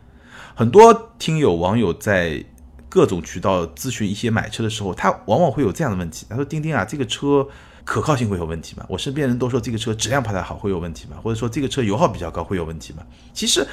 [0.54, 2.44] 很多听友网友在
[2.88, 7.48] 各种渠道咨询一些买车的时候，他往往会有这样的问题：他说，丁丁啊，这个车
[7.84, 8.86] 可靠性会有问题吗？
[8.90, 11.18] 我身边人都说这个车质量不太好，会有问题吗？
[11.24, 13.04] 或者说这个车油耗比较高，会有问题吗？
[13.34, 13.66] 其实。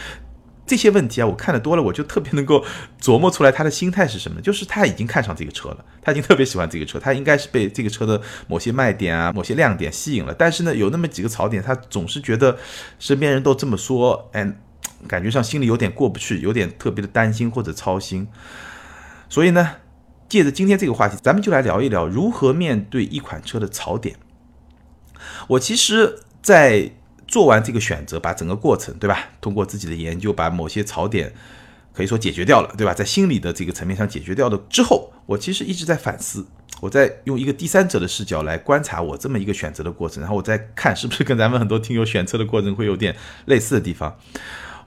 [0.68, 2.62] 这些问题啊，我看的多了，我就特别能够
[3.00, 4.38] 琢磨出来他的心态是什么。
[4.42, 10.34] 就是他已经看上这个车了，他已经特别喜欢这个车，他应该是被这个车的某些卖点啊、某些亮点吸引了。
[10.34, 12.56] 但是呢，有那么几个槽点，他总是觉得
[12.98, 14.52] 身边人都这么说，哎，
[15.08, 18.28] 感觉上心里有点过不去，有点特别的担心或者操心。
[19.28, 19.76] 所以呢，
[20.28, 24.16] 借着今天这个话题，咱们就来聊一聊如何面对一款车的槽点。
[25.48, 26.92] 我其实，在。
[27.28, 29.28] 做完这个选择，把整个过程，对吧？
[29.40, 31.32] 通过自己的研究，把某些槽点
[31.92, 32.92] 可以说解决掉了，对吧？
[32.94, 36.46] 在心理的这个层面上解决掉的之后，我其实一直在反思，
[36.80, 43.14] 我在用一个第三者的视角来观察我这么一个选择的过程，然后我再看是不是跟咱们很多听友选车的过程会有点
[43.44, 44.18] 类似的地方。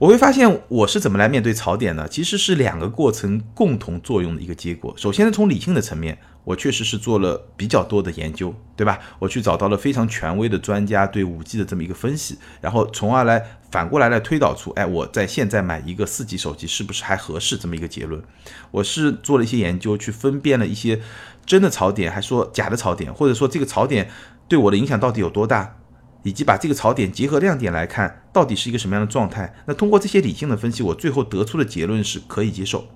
[0.01, 2.07] 我会发现我是怎么来面对槽点呢？
[2.09, 4.91] 其实是两个过程共同作用的一个结果。
[4.97, 6.17] 首先呢，从理性的层面。
[6.43, 8.97] 我确实是做了比较多的研究，对吧？
[9.19, 18.19] 我去找到了非常权威的专家对五 G 的这么一个分析，然后从而来反过来来推导出，哎，我在现在买一个四 G 手机是不是还合适这么一个结论？
[18.71, 20.99] 我是做了一些研究，去分辨了一些
[21.45, 24.09] 真的槽点，还说假的槽点，或者说这个槽点
[24.47, 25.77] 对我的影响到底有多大，
[26.23, 29.53] 以及把这个槽点结合亮点来看，到底是一个什么样的状态？
[29.65, 32.87] 那通过这些理性的分析，我最后得出的结论是可以接受。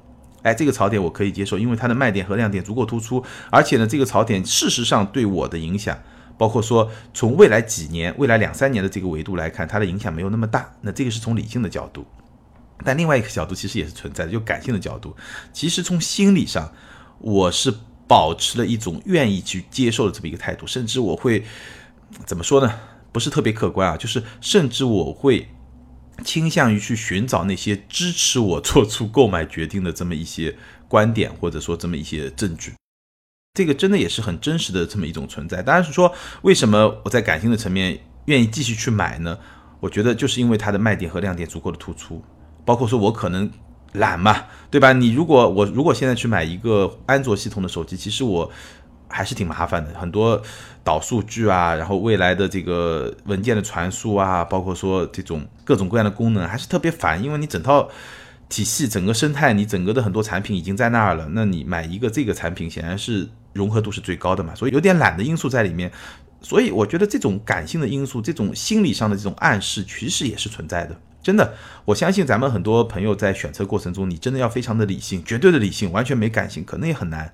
[0.43, 5.97] 哎，这个槽点我可以接受，因为它的卖点和亮点足够突出，而且呢，这个槽点事实上对我的影响，
[6.37, 10.71] 包括说从未来几年、未来两三年的这个维度来看，它的影响没有那么大。
[10.81, 12.05] 那这个是从理性的角度，
[12.83, 15.15] 但另外一个角度其实也是存在的，就感性的角度。
[15.51, 16.71] 其实从心理上，
[17.17, 17.73] 我是
[18.07, 21.43] 保持了一种愿意去接受的这么一个态度，甚至我会
[22.27, 22.71] 怎么说呢？
[23.15, 25.47] 不是特别客观啊，就是甚至我会
[26.25, 30.53] 倾向于去寻找那些支持我做出购买决定的这么一些
[30.89, 32.73] 观点，或者说这么一些证据。
[33.53, 35.63] 这个真的也是很真实的这么一种存在。
[35.63, 39.39] 当然是说，为什么我在感性的层面愿意继续去买呢？
[39.79, 42.21] 我觉得就是因为它的卖点和亮点足够的突出，
[42.65, 43.49] 包括说我可能
[43.93, 44.91] 懒嘛，对吧？
[44.91, 48.51] 你如果我如果现在去买一个安卓系统的手机，其实我
[49.07, 50.41] 还是挺麻烦的，很多
[50.83, 57.89] 导数据啊，然后未来的这个文件的传输啊，包括说这种各种各样的功能，还是特别烦，因为你整套。
[58.47, 65.91] 体系整个生态，你整个的很多产品已经在那儿了，那你买一个这个产品，显然是融合度是最高的嘛，所以有点懒的因素在里面，
[66.41, 70.95] 所以我觉得这种感性的因素，这种心理上的这种暗示，其实也是存在的。
[71.23, 77.33] 真的，我相信咱们很多朋友在选车过程中，你真的要非常的理性，绝对的理性，完全没感性，可能也很难，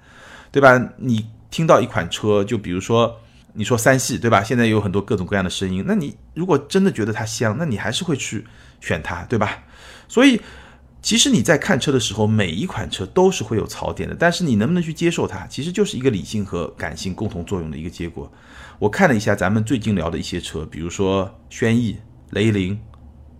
[0.49, 0.81] 对吧？
[0.95, 3.19] 你听到一款车，就比如说
[3.53, 4.43] 你说三系，对吧？
[4.43, 8.43] 现在有很多各种各样的声音，那你如果真的觉得它香，那你还是会去
[8.79, 9.65] 选它，对吧？
[10.07, 10.41] 所以。
[11.03, 18.31] 其实你在看车的时候，每一款车都是会有槽点的，但是你能不能去接受它，其实就是一个理性和感性共同作用的一个结果。
[18.77, 21.97] 我看了一下咱们最近聊的一些车，比如说轩逸、
[22.29, 22.79] 雷凌，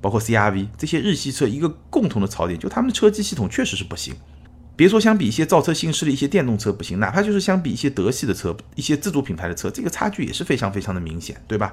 [0.02, 4.16] 包括 CRV 这些日系车，一个共同的槽点就他们的车机系统确实是不行。
[4.82, 11.72] 别说相比一些造车新势力一些电动车不行，哪怕就是相比一些德系的车、一些自主品牌的车，这个差距也是非常非常的明显，对吧？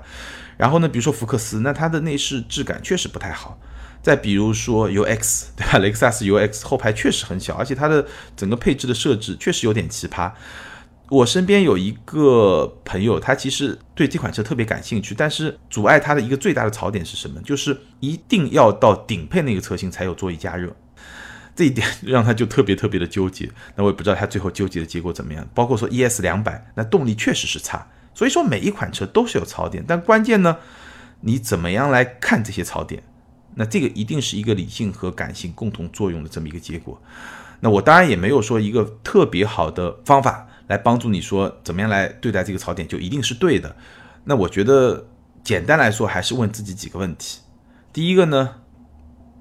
[0.59, 3.59] 然后呢，比如说福克斯，那它的内饰质感确实不太好。
[4.03, 5.79] 再比如说 UX， 对吧？
[5.79, 10.31] 雷克萨斯 UX 后排确实很小，而且它的整个配置的设置确实有点奇葩。
[11.09, 17.41] 我身边有一个朋友，他其实对这款车特别感兴趣，但是阻碍他的一个最大的槽点是什么？
[17.41, 20.71] 就是一定要到顶配那个车型才有座椅加热，
[21.59, 23.51] 这一点让他就特别特别的纠结。
[23.75, 25.45] 那我也不知道他最后纠结的结果怎么样。
[25.53, 27.85] 包括说 ES 两百，那动力确实是差。
[28.15, 30.59] 所以说每一款车都是有槽点，但关键呢，
[31.23, 33.03] 你怎么样来看这些槽点？
[33.57, 37.03] 那这个一定是一个理性和感性共同作用的这么一个结果。
[37.59, 43.75] 那我当然也没有说一个特别好的方法来帮助你说怎么样来对待这个槽点就一定是对的。
[44.23, 45.09] 那我觉得
[45.43, 47.41] 简单来说还是问自己几个问题。
[47.93, 48.61] 第一个呢，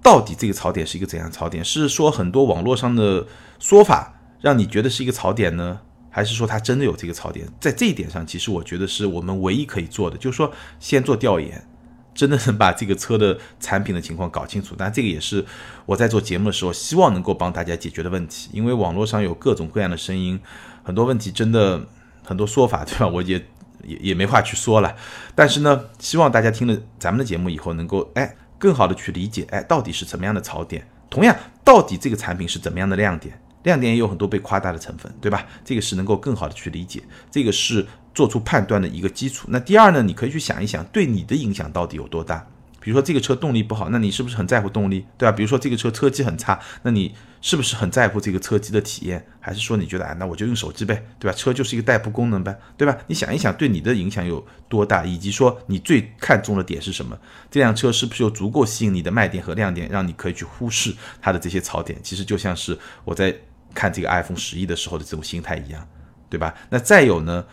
[0.02, 1.64] 到底这个槽点是一个怎样槽点？
[1.64, 3.26] 是说很多网络上的
[3.60, 5.80] 说法让你觉得是一个槽点呢，
[6.10, 7.48] 还是说它真的有这个槽点？
[7.60, 11.68] 在这一点上，其实我觉得是我们唯一可以做的，就是说先做调研。
[12.16, 15.46] 真的能把这个车的产品的情况搞清楚，但这个也是
[15.86, 18.50] 我在做节目的时候希望能够帮大家解决的问题。
[18.52, 20.40] 因为网络上有各种各样的声音，
[20.82, 21.80] 很多问题真的
[22.24, 23.08] 很多说法，对吧？
[23.08, 23.38] 我也
[23.84, 24.96] 也也没话去说了。
[25.36, 33.40] 但是呢，希望大家听了咱们的节目以后，能够哎更好的去理解，哎到底是怎么样的槽点，同样到底这个产品是怎么样的亮点。
[33.64, 35.46] 亮点也有很多被夸大的成分，对吧？
[35.66, 39.46] 这个是能够更好的去理解，这个是做出判断的一个基础。
[39.50, 42.48] 那第二呢，你可以去想一想，对你的影响到底有多大？
[42.88, 45.36] 比如说这个车动力不好，那你是不是很在乎动力，对吧？
[45.36, 49.28] 比如说这个车车机很差，那你是不是很在乎这个车机的体验？
[49.42, 51.36] 还是说你觉得啊，那我就用手机呗，对吧？
[51.36, 52.98] 车就是一个代步功能呗，对吧？
[53.08, 57.20] 你想一想，对你的影响有多大，以及说你最看重的点是什么？
[57.52, 62.00] 这辆车是不是有足够吸引你的卖点和亮点，让你可以去忽视它的这些槽点？
[62.02, 63.36] 其实就像是我在。
[63.74, 65.88] 看这个 iPhone 十一的时候的这种心态一样，
[66.32, 66.56] 对吧？
[66.70, 67.46] 那再有呢，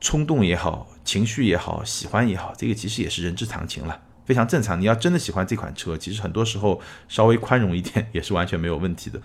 [0.00, 4.78] 冲动也好，情绪也好，喜欢也好，这个其实也是人之常情了，非常正常。
[4.78, 9.18] 你要真的喜欢这款车，其实很多时候稍微宽容一点也是完全没有问题的。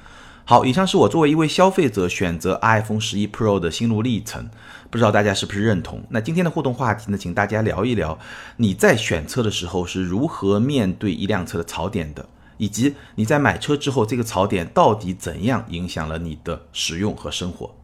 [0.46, 4.50] 好，以上是我作为一位消费者选择 iPhone 十一 Pro 的心路历程，
[4.89, 6.02] 不知道大家是不是认同？
[6.10, 8.18] 那今天的互动话题呢，请大家聊一聊
[8.56, 12.26] 你在选车的时候是如何面对一辆车的槽点的。
[12.58, 17.76] 以及你在买车之后，这个槽点到底怎样影响了你的使用和生活？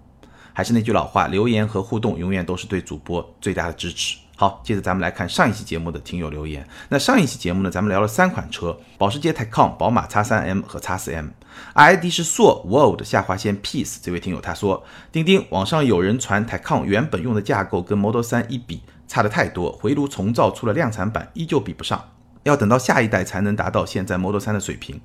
[0.54, 4.18] 还是那句老话，留言和互动永远都是对主播最大的支持。
[4.40, 6.66] 好，接着咱们来看上一期节目的听友留言。
[6.88, 13.98] 那上一期节目呢，咱们聊了三款车：保时捷 Taycan、宝马 X3M 和 X4M，ID 是硕 World 下划线 Peace。
[14.02, 22.02] 这位听友他说，钉钉网上有人传 Taycan 原本用的架构跟 Model 3一比，差的太多，回炉重造出了量产版，依旧比不上。
[22.44, 25.02] 要等到下一代才能达到现在 Model 3的水平，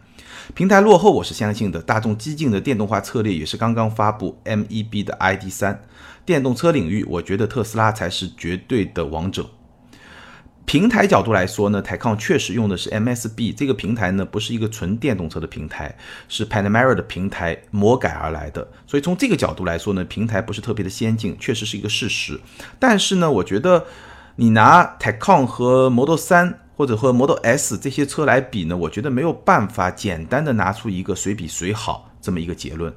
[0.55, 1.83] 平台落后我是相信的。
[1.83, 5.79] 大众激进的电动化策略也是刚刚发布 MEB 的 ID.3，
[6.25, 9.51] 电动车领域我觉得特斯拉才是绝对的王者。
[10.67, 15.97] 平台角度来说呢，台康确实用的是 MSB 这个平台呢，不是一个纯电动车的平台，
[16.29, 18.67] 是 Panamera 的平台魔改而来的。
[18.87, 22.41] 所以从这个角度来说呢，平台不是特别的先进，确实是一个事实。
[22.79, 23.85] 但是呢，我觉得
[24.37, 26.55] 你拿 Taycan 和 Model 3。
[26.77, 32.91] 或者和 Model S 这些车来比呢，我觉得没有办法简单的拿出一个谁比谁好这么一个结论。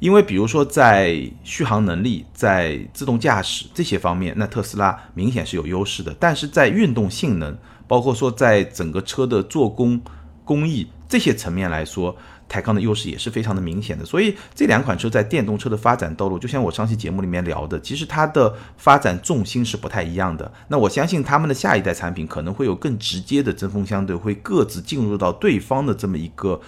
[0.00, 6.12] 因为比如说在续航能力、在自动驾驶这些方面，那特斯拉明显是有优势的。
[6.18, 7.56] 但是在运动性能，
[7.86, 10.00] 包括说在整个车的做工
[10.44, 12.16] 工艺这些层面来说，
[12.48, 14.04] 泰康的优势也是非常的明显的。
[14.04, 20.52] 所以这两款车在电动车的发展道路，就像我上期节目里面聊的，其实它的发展重心是不太一样的。
[20.66, 26.60] 那我相信他们的下一代产品可能会有更直接的针锋相对，会各自进入到对方的这么一个。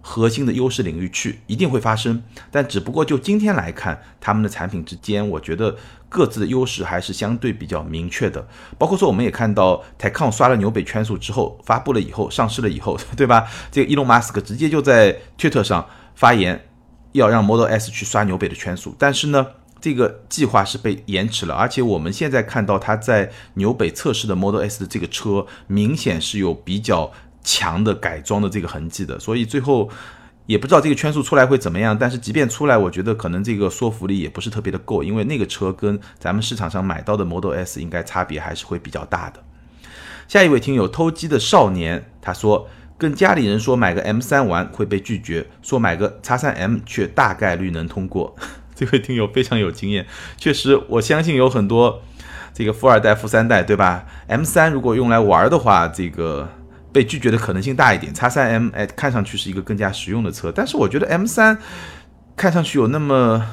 [0.00, 5.76] 核心的优势领域去一定会发生，但只不过就今天来看，他们的产品之间，我觉得
[6.08, 8.46] 各自的优势还是相对比较明确的。
[8.78, 13.46] 包括说，我们也看到 taycon 刷了纽北圈速之后，发布了以后，上市了以后， 对吧？
[13.70, 16.68] 这个伊隆马斯克直接就在 Twitter 上发言，
[17.12, 19.46] 要让 Model S 去刷纽北的圈速，但是呢，
[19.80, 21.54] 这个计划是被延迟了。
[21.54, 27.12] 而且我们现在看到他在纽北测试的 Model S 的这个车，明显是有比较。
[27.48, 29.88] 强的改装的这个痕迹的，所以最后
[30.44, 31.96] 也不知道这个圈数出来会怎么样。
[31.98, 39.42] 但是即便出来，我觉得可能这个说服力也不是特别的够，因为那个车跟咱们市场上买到的 Model S 应该差别还是会比较大的。
[40.28, 42.68] 下一位听友偷鸡的少年他说，
[42.98, 48.36] 跟家里人说买个 M 三玩会被拒绝，说买个叉三 M 却大概率能通过。
[48.76, 52.02] 这位听友非常有经验，确实，我相信有很多
[52.52, 56.50] 这个富二代、富三代，对吧？M 三如果用来玩的话，这个。
[56.92, 61.58] 被拒绝的可能性大一点，叉三 M 哎，看上去是一个更加实用的车，但是我觉得 M 三
[62.36, 63.44] 看上去有那么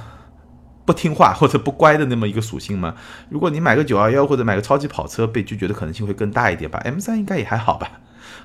[0.85, 2.95] 不听话或者不乖的那么一个属性吗？
[3.29, 7.91] 如果你买个九二幺或者买个超级跑车，被拒绝的可能性会更大一点吧？M 三应该也还好吧？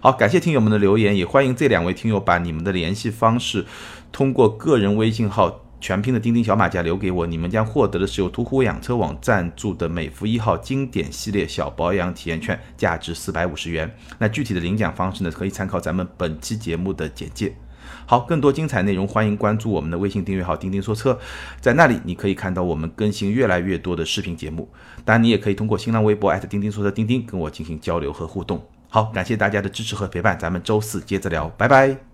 [0.01, 3.67] 好，感谢听友们的留言，也欢迎这两位听友把你们的联系方式
[4.11, 5.61] 通过个人微信号。
[5.81, 13.91] 全拼的钉钉小马甲留给我，你们将获得的是由途虎养车网赞助的美孚一号经典系列小保养体验券，价值四百五十元。
[14.19, 15.31] 那具体的领奖方式呢？
[15.31, 17.55] 可以参考咱们本期节目的简介。
[18.05, 21.19] 好，更多精彩内容，欢迎关注我们的微信订阅号“钉钉说车”，
[21.61, 24.69] 在那里你可以看到我们更新越来越多的视频节目。
[25.05, 28.63] 当然，你也可以通过新浪微博钉钉说车钉钉跟我进行交流和互动。
[28.89, 32.10] 好，感谢大家的支持和陪伴，咱们周四接着聊，拜拜。